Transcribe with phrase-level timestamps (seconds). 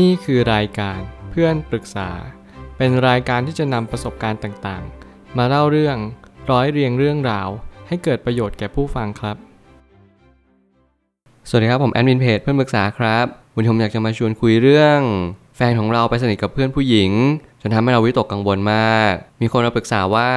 [0.00, 0.98] นี่คือรายการ
[1.30, 2.10] เพื่อนปรึกษา
[2.76, 5.96] เป็นรายการที่จะนำประสบการณ์ต่างๆ มาเล่าเรื่อง
[6.50, 7.48] ร้อยเรียงเรื่องราว
[7.88, 9.36] ให้เกิดประโยชน์แก่ผู้ฟังครับ
[11.48, 15.00] สวัสดีครับผมแอดมินเพจเพื่อนปรึกษาครับวันนี้ผมอยากจะมาชวนคุยเรื่อง
[15.56, 17.10] แฟนของเราไปสนิทกับเพื่อนผู้หญิง
[17.60, 20.30] จนทำให้เราวิตกกังวลมาก มีคนมาปรึกษาว่า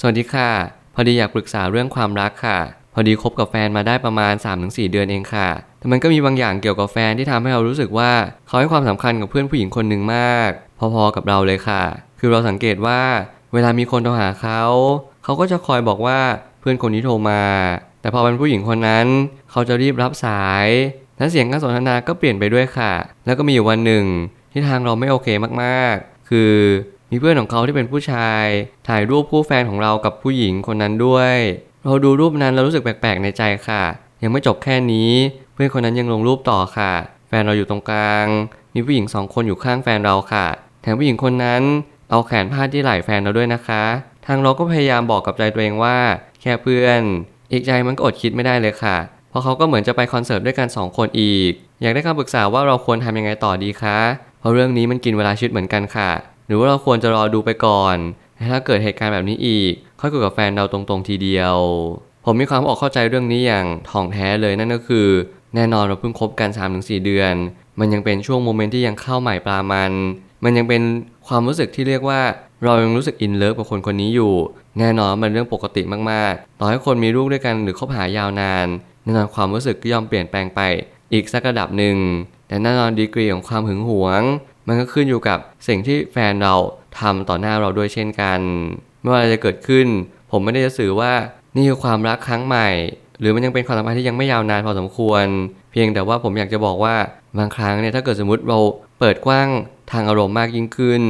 [0.00, 0.50] สวัสดีค่ะ
[0.94, 2.58] พอดีอยากปรึกษาเรื่องความรักค่ะ
[2.94, 5.48] พอดีคบกับแฟนมาได้ประมาณ 3-4 เดือนเองค่ะ
[5.82, 8.10] แต่มันก็มีบางอย่างเกี่ยวกับแฟนที่ทำให้เรารู้สึกว่า
[8.46, 11.82] เขาให้ความสำคัญกับเพื่อนผู้หญิงคนหนึ่งมาก พอๆกับเราเลยค่ะ
[12.18, 13.00] คือเราสังเกตว่า
[13.52, 14.62] เวลามีคนโทรหาเขา
[15.24, 16.20] เขาก็จะคอยบอกว่า
[16.60, 17.42] เพื่อนคนนี้โทรมา
[18.00, 19.06] แต่พอเป็นผู้หญิงคนนั้น
[19.50, 20.66] เขาจะรีบรับสาย
[21.18, 22.92] และเสียงการสนทนาก็เปลี่ยนไปด้วยค่ะ
[23.26, 24.04] แล้วก็มีอยู่วันหนึ่ง
[24.52, 25.28] ที่ทางเราไม่โอเค
[25.62, 26.52] มากๆ คือ
[27.10, 28.44] มีเพื่อนของเขาที่เป็นผู้ชาย
[28.88, 31.34] ถ่ายรูปคู่แฟนของเรากับผู้หญิงคนนั้นด้วย
[31.84, 33.82] เราดูรูปนั้นเรารู้สึกแปลกๆในใจค่ะ
[34.22, 35.10] ยังไม่จบแค่นี้
[35.62, 36.92] พื่อนคนนั้นยังลงรูปต่อค่ะ
[37.28, 38.26] แฟนเราอยู่ตรงกลาง
[38.74, 40.46] มีผู้หญิงสองคนอยู่ข้างแฟนเราค่ะ
[40.82, 41.62] แถมผู้หญิงคนนั้น
[42.10, 43.84] เอาแขนพาดที่ไหล่แฟนเราด้วยนะคะ
[44.26, 45.96] ทางเราก็พยายามบอกกับใจตัวเองว่า
[46.40, 47.00] แค่เพื่อน
[47.52, 48.96] อีกใจมันก็อดคิดไม่ได้เลยค่ะ
[49.30, 53.98] เพราะเขาก็เหมือนจะไปคอนเสิร์ตด้วยกัน 2 คนอีก อยากได้คำปรึกษาว่าเราควรทำยังไงต่อดีคะ
[54.40, 56.10] เพราะเรื่องนี้มันกินเวลาชีวิตเหมือนกันค่ะ
[56.46, 57.96] หรือว่าเราควรจะรอดูไปก่อน
[58.36, 61.56] ถ้าเกิดเหตุการณ์แบบนี้อีก ค่อยคุยกับแฟนเราตรงๆทีเดียว
[62.24, 65.08] ผมมีความอยากเข้าใจเรื่องนี้อย่างถ่องแท้เลยนั่นก็คือ
[65.54, 67.34] แน่นอนเราเพิ่งคบกัน 3-4 เดือน
[67.78, 69.92] มันยังเป็นช่วง moment ที่ยังข้าวใหม่ปลามัน
[70.44, 70.82] มันยังเป็น
[71.26, 72.20] ความรู้สึกที่เรียกว่า
[72.64, 74.32] เรายังรู้สึก in love กับคนคนนี้อยู่
[74.78, 78.66] แน่นอนมันเรื่องปกติมากๆ ต่อให้คนมีลูกด้วยกันหรือคบหายาวนาน
[79.02, 80.60] แน่นอนความรู้สึกก็ย่อมเปลี่ยนแปลงไป
[81.12, 81.96] อีกสักระดับหนึ่ง
[82.48, 84.22] แต่แน่นอนดีกรีของความหึงหวง
[84.66, 85.38] มันก็ขึ้นอยู่กับ
[85.68, 86.54] สิ่งที่แฟนเรา
[86.98, 88.40] ทำต่อหน้าเราด้วยเช่นกัน
[89.00, 89.86] ไม่ว่าอะไรจะเกิดขึ้น
[90.30, 91.12] ผมไม่ได้จะสื่อว่า
[91.56, 92.68] นี่คือความรักครั้งใหม่
[93.22, 95.24] หรือมันยังเป็นความสัมพันธ์ที่ยังไม่ยาวนานพอสมควร
[95.72, 96.94] เพียงแต่ว่าผมอยากจะบอกว่า
[97.38, 98.58] บางครั้งเนี่ยถ้าเกิดสมมติเรา
[98.98, 99.48] เปิดกว้าง
[99.92, 101.02] ทางอารมณ์มากยิ่งขึ้น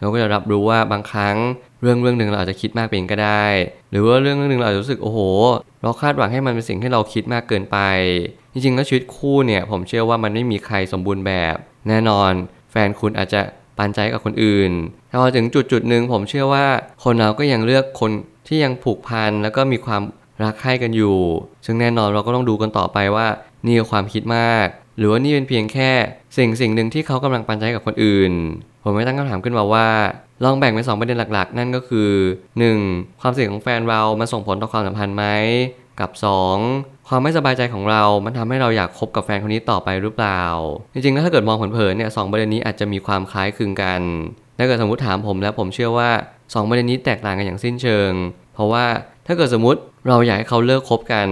[0.00, 1.36] เราก็จะรับรู้ว่าบางครั้ง
[1.80, 3.44] เรื่องเรื่องหนึ่งเราอาจจะคิดมากเองก็ได้
[3.90, 5.18] หรือว่าเรื่องเรื่องหนึ่งเราอาจจะรู้สึกโอ้โห
[5.82, 7.78] เราคาดหวังให้มันเป็นสิ่งที่เราคิดมากเกินไป
[8.52, 11.56] จริงๆแล้วชีวิตคู่เนี่ยผมเชื่อว่ามันไม่มีใครสมบูรณ์แบบ
[11.88, 12.32] แน่นอน
[12.70, 13.40] แฟนคุณอาจจะ
[13.78, 14.72] ปันใจกับคนอื่น
[15.08, 16.66] แต่พอถึงจุดจุดหนึ่งผมเชื่อว่า
[17.04, 18.10] คนเราก็ยังเลือกคน
[18.48, 20.02] ที่ยังผูกพันแล้วก็มีความ
[20.42, 21.18] รักใคร่กันอยู่
[21.64, 23.26] ซึ่งแน่นอนเราก็ต้องดูกันต่อไปว่า
[23.64, 24.66] นี่คือความคิดมาก
[24.98, 25.90] หรือว่านี่เป็นเพียงแค่
[26.36, 28.32] สิ่งสิ่งหนึ่งที่เขากำลังปันใจกับคนอื่น
[28.82, 29.88] ผมไม่ตั้งคำถามขึ้นมาว่า
[30.44, 32.10] ลองแบ่งเป็นสองประเด็นหลักๆ นั่นก็คือ
[32.62, 33.20] 1.
[33.20, 35.24] ความเสี่ยงของแฟนเรามันส่งผลต่อความสัมพันธ์ไหม
[36.00, 36.10] กับ
[36.60, 37.08] 2.
[37.08, 40.42] ความไม่สบายใจของเรา มันทำให้เราอยากคบกับแฟนคนนี้ต่อไปหรือเปล่า
[40.92, 44.00] จริงๆแล้วถ้าเกิดมองเผินๆเนี่ยสองประเด็นนี้อาจจะมีความคล้ายคลึงกัน
[44.58, 48.12] ถ้าเกิดสมมติถามผมแล้วผมเชื่อว่า 2 ประเด็นนี้แตกต่างกันอย่างสิ้นเชิง
[48.54, 48.84] เพราะว่า
[49.30, 51.28] ถ้าเกิดสมมติเราอยากให้เขาเลิกคบกัน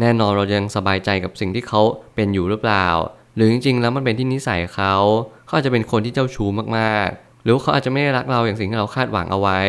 [0.00, 1.80] แน่นอนเรายังสบายใจกับสิ่งที่เขา
[2.14, 2.86] เป็นอยู่หรือเปล่า
[3.34, 4.94] หรือจริงๆแล้วมันเป็นที่นิสัยเขา
[5.46, 9.60] เขาอาจจะเป็นคนที่เจ้าชู้มากๆ หรือเขาอาจจะไม่ได้รักเราอย่างสิ่งที่เราคาดหวังเอาไว้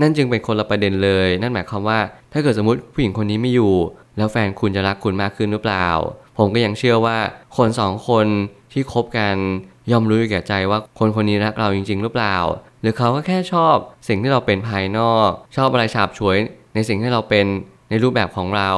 [0.00, 1.98] นั่นจึงเป็นคนละประเด็นเลย นั่นหมายความว่า
[2.32, 3.74] ถ้าเกิดสมมติผู้หญิงคนนี้ไม่อยู่
[4.16, 5.88] แล้วแฟนคุณจะรักคุณมากขึ้นหรือเปล่า
[6.38, 7.18] ผมก็ยังเชื่อว่า
[7.56, 8.26] คนสองคน
[8.72, 9.36] ที่คบกัน
[9.90, 12.36] ย่อมรู้อยู่แก่ใจว่าคนคนนี้รักเราจริง ๆ หรือเปล่า
[12.80, 13.76] หรือเขาก็แค่ชอบ
[14.08, 16.36] สิ่งที่เราเป็นภายนอก ชอบอะไรฉาบฉวย
[16.78, 17.46] ในสิ่งที่เราเป็น
[17.90, 18.70] ในรูปแบบของเรา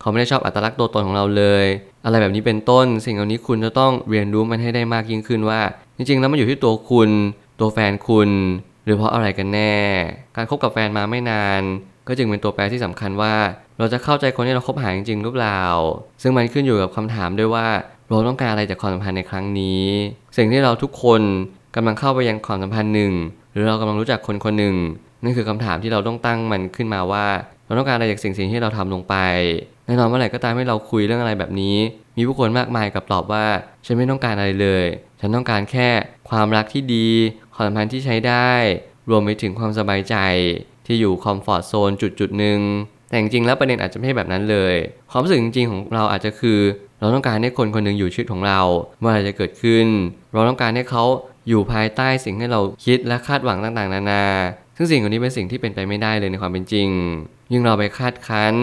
[0.00, 1.66] เขาไม่ได้ชอบอัตลักษณ์ตัวตนของเราเลย
[2.04, 5.60] อะไรแบบนี้เป็นต้น สิ่งเหล่านี้คุณจะต้องเรียนรู้มันให้ได้มากยิ่งขึ้นว่า
[5.96, 7.10] จริงๆ แล้วมันอยู่ที่ตัวคุณ
[7.60, 8.30] ตัวแฟนคุณ
[8.84, 9.76] หรือเพราะอะไรกันแน่
[10.36, 11.62] การคบกับแฟนมาไม่นาน
[12.08, 13.34] ก็จึงเป็นตัวแปรที่สำคัญว่า
[13.78, 15.62] เราจะเข้าใจคนที่เราคบหาจริงๆหรือเปล่า
[16.22, 17.66] ซึ่งมันขึ้นอยู่กับคำถามด้วยว่า
[18.08, 19.84] เราต้องการอะไรจากความสัมพันธ์ในครั้งนี้
[20.36, 21.22] สิ่งที่เราทุกคน
[21.76, 23.12] กำลังเข้าไปยังความสัมพันธ์หนึ่ง
[23.52, 24.76] หรือเรากำลังรู้จักคนคนหนึ่ง
[25.22, 27.26] นั่นคือคำถามที่เราต้องตั้งมันขึ้นมาว่า
[27.66, 29.14] เราต้องการอะไรจากสิ่งสิ่งที่เราทำลงไป
[29.86, 31.76] แน่นอนเมื่อไหร่ก็ตามให้เราคุยเรื่องอะไรแบบนี้
[32.16, 33.46] มีผู้คนมากมายกับตอบว่า
[33.86, 34.86] ฉันไม่ต้องการอะไรเลย
[35.20, 35.88] ฉันต้องการแค่
[36.30, 37.08] ความรักที่ดี
[37.54, 38.50] ความสัมพันธ์ที่ใช้ได้
[39.10, 40.16] รวมไปถึงความสบายใจ
[40.86, 42.60] ที่อยู่คอมฟอร์ทโซนจุดจุดหนึ่ง
[43.08, 44.74] แต่จริงๆแล้วประเด็นอาจจะไม่ใช่แบบนั้นเลย
[45.10, 46.60] ความรู้สึกจริงๆของเราอาจจะคือ
[47.00, 48.60] เราต้องการให้คนคนหนึ่งอยู่ชีวิตของเรา
[49.00, 49.86] เมื่อไรจะเกิดขึ้น
[50.32, 51.04] เราต้องการให้เขา
[51.48, 54.24] อยู่ภายใต้สิ่งที่เราคิดและคาดหวังต่างๆ นานา
[54.78, 56.88] ซึ่งสิ่งเหล่านี้เป็นสิ่งที่เป็นไปไม่ได้เลยในความเป็นจริง
[57.52, 58.54] ยิ่งเราไปคาดคั้น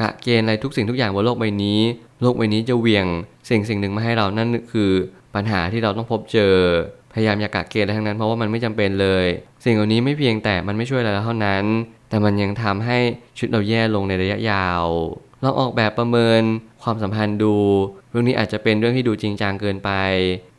[0.00, 1.80] กะเกณฑ์อะไรทุกสิ่งทุกอย่างบนโลกใบนี้
[2.22, 3.06] โลกใบนี้จะเวียง
[3.50, 4.90] สิ่งสิ่งหนึ่งมาให้เรานั่นคือ
[5.34, 6.54] ปัญหาที่เราต้องพบเจอ
[7.12, 9.26] พยายามอย่ากะเกณฑ์อะไรทั้งนั้นเพราะว่ามันไม่จำเป็นเลย
[9.64, 11.64] สิ่งเหล่านี้ไม่เพียงแต่มันไม่ช่วยอะไรเท่านั้น
[12.08, 12.98] แต่มันยังทำให้
[13.36, 14.84] ชีวิตเราแย่ลงในระยะยาว
[15.42, 16.42] ลองออกแบบประเมิน
[16.82, 17.54] ความสัมพันธ์ดู
[18.10, 19.90] เรื่องนี้อาจจะเป็นเรื่องที่ดูจริงจังเกินไป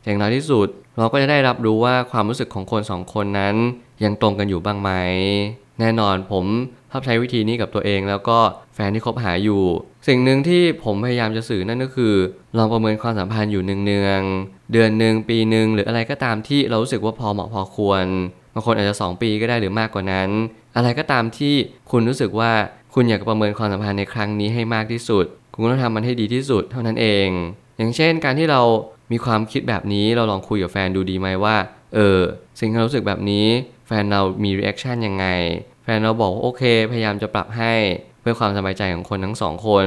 [0.00, 0.68] แต่อย่างน้อยที่สุด
[0.98, 3.54] เราก็จะได้รับรู้ว่าความรู้สึกของคนสองคนนั้น
[4.04, 4.90] ยังตรงกันอยู่บ้างไหม
[5.80, 6.44] แน่นอนผม
[6.90, 8.38] ชอบใช้วิธีนี้กับตัวเอง แล้วก็
[8.74, 9.62] แฟนที่คบหาอยู่
[10.08, 12.14] สิ่งหนึ่งที่ผมพยายามจะสื่อนั่นก็คือ
[12.56, 18.04] ลองประเมินความสัมพันธ์อยู่เนืองๆเดือนหนึ่งปีหนึ่งหรืออะไรก็ตามที่เรารู้สึกว่าพอเหมาะพอควร
[18.54, 20.28] บางคนอาจจะ 2 ปีก็ได้หรือมากกว่านั้น
[20.76, 21.54] อะไรก็ตามที่
[21.90, 22.52] คุณรู้สึกว่า
[22.94, 27.28] คุณอยากประเมินความสัมพันธ์ในครั้งนี้ให้มากที่สุด คุณก็ต้องทำมันให้ดีที่สุดเท่านั้นเอง
[27.78, 28.60] อย่างเช่น การที่เรา
[29.12, 31.56] มีความคิดแบบนี้เราลองคุยกับแฟนดูดีไหมว่า
[31.94, 32.18] เออ
[32.58, 33.46] สิ่งที่เรารู้สึกแบบนี้
[33.92, 35.26] แฟนเรามี reaction ยังไง
[35.84, 36.62] แฟนเราบอกว่าโอเค
[36.92, 37.74] พยายามจะปรับให้
[38.20, 39.86] เพื่อความสบายใจของคนทั้งสองคน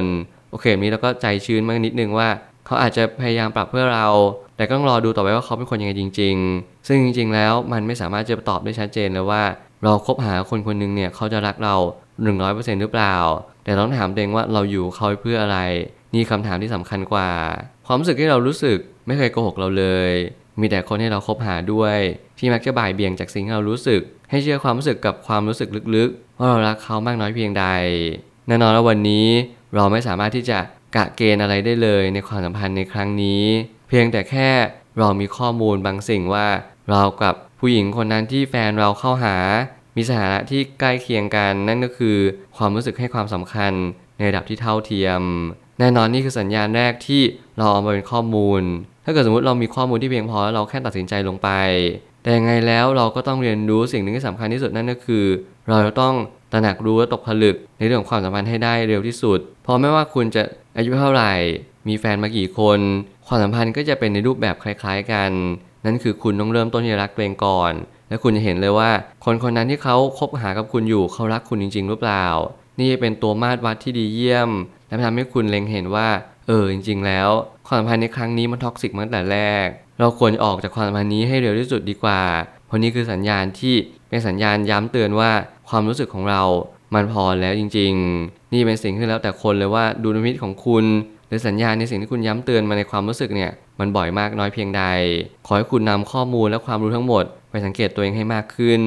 [0.52, 2.30] โอเคแบบนี้เราก็ใจชื้นมากนิดนึงว่า
[2.66, 4.08] เขาอาจจะพยายามปรับเพื่อเรา
[4.58, 9.44] แต่ก็ต้องรอดูต่อไปว่าเขาเป็นคนยังไงจริง ๆ ซึ่งจริง ๆ แล้วมันไม่สามารถจะตอบได้ชัดเจนเลยว่า
[9.84, 11.76] เราคบหาคนคนหนึ่งเนี่ยเขาจะรักเรา
[12.28, 13.16] 100%หรือเปล่า
[13.64, 15.60] แต่ต้องถามตัวเองว่าเราอยู่เขาเพื่ออะไร
[16.14, 17.30] นี่คำถามที่สำคัญกว่า
[17.86, 20.12] ความรู้สึกที่เรารู้สึกไม่เคยโกหกเราเลย
[20.60, 21.98] มีแต่คนที่เราคบหาด้วย
[22.40, 27.66] ที่มักจะบ่ายเบี่ยงจากสิ่งที่เรารู้สึก ให้เชื่อความรู้สึกกับความรู้สึกลึกๆ ว่าเรารักเขามากน้อยเพียงใด
[28.48, 29.28] แน่นอนว่าวันนี้
[29.76, 30.60] เราไม่สามารถที่จะ
[30.96, 33.44] กะเกณฑ์อะไรได้เลยในความสัมพันธ์ในครั้งนี้
[33.90, 34.50] เพียงแต่แค่
[35.00, 36.48] เรามีข้อมูลบางสิ่งว่า
[36.90, 39.38] เรากับผู้หญิงคนนั้นที่แฟนเราเข้าหา
[39.96, 42.18] มีสถานะที่ใกล้เคียงกัน นั่นก็คือ
[42.58, 43.74] ความรู้สึกให้ความสำคัญ
[44.18, 45.22] ในระดับที่เท่าเทียม
[45.80, 47.22] แน่นอนนี่คือสัญญาณแรกที่
[47.58, 48.62] เราเอามาเป็นข้อมูล
[49.06, 51.50] ถ้าเกิดสมมติเรามีข้อมูลที่เพียงพอแล้วเราแค่ตัดสินใจลงไป
[52.24, 55.26] แต่ยังไงแล้วเราก็ต้องเรียนรู้สิ่งหนึ่งที่สำคัญที่สุดนั่นก็คือ
[55.70, 56.14] เราจะต้อง
[56.52, 60.44] ตระหนักรู้และตกผลึกในเรื่องของความสัมพันธ์ให้ได้เร็วที่สุดเพราะไม่ว่าคุณจะ
[60.78, 61.34] อายุเท่าไหร่
[61.88, 62.80] มีแฟนมากี่คน
[63.28, 65.32] ความสัมพันธ์ก็จะเป็นในรูปแบบคล้าย ๆ กัน
[65.86, 67.74] นั่นคือคุณต้องเริ่มต้นที่รักตัวเองก่อน
[68.10, 68.90] และคุณจะเห็นเลยว่า
[69.26, 72.26] คนคนนั้นที่เขาคบหากับคุณอยู่เขารักคุณจริง ๆ หรือเปล่า
[72.80, 74.50] นี่เป็นตัวมาตรวัดที่ดีเยี่ยม
[74.88, 76.08] และทำให้คุณเล็งเห็นว่า
[76.48, 77.30] เออจริง ๆ แล้ว
[77.68, 79.68] ความสัมพันธ์ในครั้งนี้มัน toxic มาตั้งแต่แรก
[80.00, 82.22] เราควรออกจากความสัมพันธ์นี้ให้เร็วที่สุดดีกว่า
[82.66, 83.76] เพราะนี่คือสัญญาณที่
[84.10, 85.32] เป็นสัญญาณย้ำเตือนว่า
[85.70, 86.44] ความรู้สึกของเรา
[86.94, 87.94] มันพอแล้วจริง
[88.24, 90.86] ๆ นี่เป็นสิ่งที่แล้วแต่คนเลยว่าดุลยพินิจของคุณ
[91.28, 94.84] หรือสัญญาณในสิ่งที่คุณย้ำเตือนมาในความรู้สึกเนี่ยมันบ่อยมากน้อยเพียงใด
[95.46, 98.82] ขอให้คุณนำข้อมูลและความรู้ทั้งหมด ไปสังเกตตัวเองให้มากขึ้น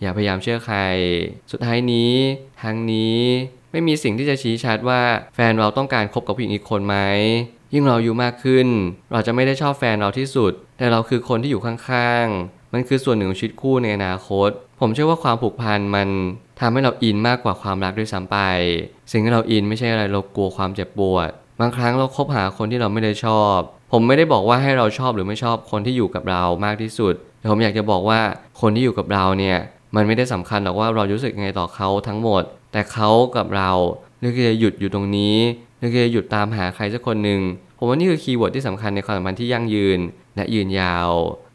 [0.00, 0.78] อย่าพยายามเชื่อใคร
[1.52, 2.12] สุดท้ายนี้
[2.62, 3.18] ทางนี้
[3.72, 5.00] ไม่มีสิ่งที่จะชี้ชัดว่า
[5.34, 6.96] แฟนเราต้องการคบกับผู้หญิงอีกคนไหม
[7.72, 8.68] ยิ่งเราอายู่มากขึ้น
[9.12, 16.08] เราจะไม่ได้ชอบแฟนเราที่สุด แต่เราคือคนที่อยู่ข้างๆ มันคือส่วนหนึ่งของชีวิตคู่ในอนาคต ผมเชื่อว่าความผูกพันมัน
[16.60, 18.38] ทำให้เราอินมากกว่าความรักด้วยซ้ำไป
[19.12, 21.30] สิ่งที่เราอินไม่ใช่อะไรเรากลัวความเจ็บปวด
[21.60, 23.58] บางครั้งเราคบหาคนที่เราไม่ได้ชอบ
[23.92, 28.20] ผมไม่ได้บอกว่าให้เราชอบหรือไม่ชอบคนที่อยู่กับเรามากที่สุดแต่ผมอยากจะบอกว่า
[28.60, 29.58] คนที่อยู่กับเราเนี่ย
[29.96, 32.42] มันไม่ได้สำคัญหรอกว่าเรารู้สึกยังไงต่อเขาทั้งหมด
[32.72, 33.70] แต่เขากับเรา
[34.20, 35.36] เลือกที่จะหยุดอยู่ตรงนี้
[35.78, 37.40] เลือกที่จะหยุดตามหาใครสักคนหนึ่ง
[37.78, 40.00] ผมว่านี่คือ keyword ที่สำคัญในความสัมพันธ์ที่ยั่งยืน
[40.36, 41.10] และยืนยาว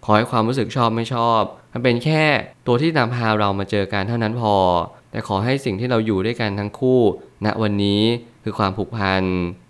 [0.05, 1.41] ขอให้ความรู้สึกชอบไม่ชอบ
[1.73, 2.23] มันเป็นแค่
[2.67, 4.55] ตัวที่นำพาเรามาเจอกันเท่านั้นพอ
[5.11, 6.99] แต่ขอให้สิ่งที่เราอยู่ด้วยกันทั้งคู่
[7.45, 8.01] ณวันนี้
[8.43, 9.23] คือความผูกพัน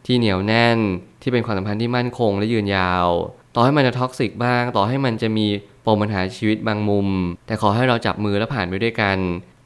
[0.05, 0.77] ที่เหนียวแน่น
[1.21, 3.07] ที่เป็นความสัมพันธ์ที่มั่นคงและยืนยาว
[3.55, 5.47] ต่อให้มันจะท็อกซิกบ้าง ต่อให้มันจะมี
[5.85, 7.07] ปมปัญหาชีวิตบางมุม
[7.47, 9.17] แต่ขอให้เราจับมือและผ่านไปด้วยกัน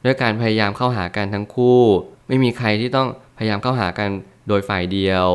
[0.04, 1.80] ด้วยการพยายามเข้าหากันทั้งคู่
[2.28, 3.08] ไม่มีใครที่ต้อง
[3.38, 4.10] พยายามเข้าหากัน
[4.48, 5.28] โดยฝ่ายเดียว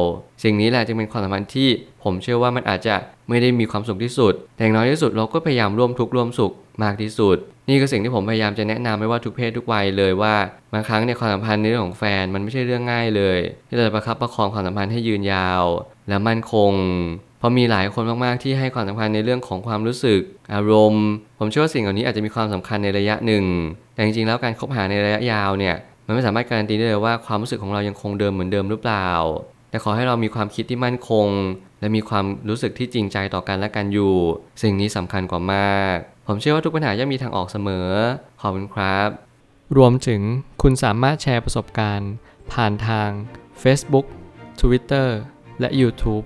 [0.43, 1.69] สิ่งนี้แหละจึงเป็นความสัมพันธ์ที่
[2.03, 2.95] ผมเชื่อว่ามันอาจจะ
[3.29, 6.53] ไม่ได้มีความสุขที่สุด แต่อย่างน้อยที่สุดเราก็พยายามร่วมทุกข์ร่วมสุข
[6.83, 7.37] มากที่สุด
[7.69, 10.35] นี่คือสิ่งที่ผมพยายามจะแนะนำไม่ว่าทุกเพศทุกวัยเลยว่า
[10.73, 15.63] บางครั้งในความสัมพันธ์ในเรื่องของแฟนมันไม่ใช่เรื่องง่ายเลยที่เราจะประคับประคองความสัมพันธ์ให้ยืนยาว
[16.09, 16.71] และมั่นคง
[17.47, 20.21] ราะมีหลายคนมากๆที่ให้ความสำคัญในเรื่องของความรู้สึก
[20.53, 21.07] อารมณ์
[21.39, 23.45] ผมเชื่อว่าสิ่งเหล่านี้อาจจะมีความสำคัญในระยะหนึ่ง
[23.93, 25.75] แต่จริงๆแล้วการคบหาในระยะยาวเนี่ย
[26.05, 29.09] มันไม่สามารถการันตีได้เลยว่าความรู้สึกของเรายังคงเดิมเหมือนเดิมหรือเปล่า
[29.69, 31.27] แต่ขอให้เรามีความคิดที่มั่นคง
[31.79, 34.13] และมีความรู้สึกที่จริงใจต่อกันและกันอยู่
[34.61, 37.89] สิ่งนี้สำคัญกว่ามาก ผมเชื่อว่าทุกปัญหาย่อมมีทางออกเสมอ
[38.41, 39.09] ขอบคุณครับ
[39.77, 40.21] รวมถึง
[40.61, 42.11] คุณสามารถแชร์ประสบการณ์
[42.51, 43.09] ผ่านทาง
[43.63, 44.05] Facebook
[44.61, 45.07] Twitter
[45.59, 46.25] และ YouTube